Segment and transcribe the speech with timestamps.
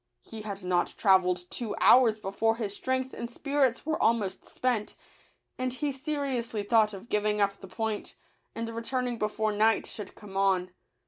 [0.23, 4.95] He had not travelled two hours before his strength and spirits were almost spent;
[5.59, 8.15] and he seriously thought of giving up the point,
[8.55, 10.71] and returning before night should come on.